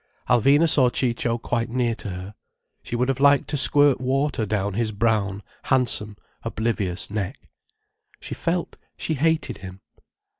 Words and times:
Alvina 0.27 0.67
saw 0.67 0.89
Ciccio 0.89 1.37
quite 1.37 1.69
near 1.69 1.93
to 1.93 2.09
her. 2.09 2.33
She 2.81 2.95
would 2.95 3.07
have 3.07 3.19
liked 3.19 3.47
to 3.49 3.55
squirt 3.55 4.01
water 4.01 4.47
down 4.47 4.73
his 4.73 4.91
brown, 4.91 5.43
handsome, 5.65 6.17
oblivious 6.41 7.11
neck. 7.11 7.37
She 8.19 8.33
felt 8.33 8.77
she 8.97 9.13
hated 9.13 9.59
him. 9.59 9.81